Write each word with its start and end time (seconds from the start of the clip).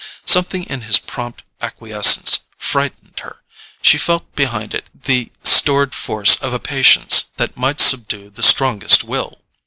Something 0.25 0.63
in 0.63 0.81
his 0.81 0.97
prompt 0.97 1.43
acquiescence 1.61 2.39
frightened 2.57 3.19
her; 3.19 3.43
she 3.83 3.99
felt 3.99 4.33
behind 4.35 4.73
it 4.73 4.89
the 5.03 5.31
stored 5.43 5.93
force 5.93 6.37
of 6.37 6.53
a 6.53 6.59
patience 6.59 7.25
that 7.37 7.55
might 7.55 7.79
subdue 7.79 8.31
the 8.31 8.41
strongest 8.41 9.03
will. 9.03 9.41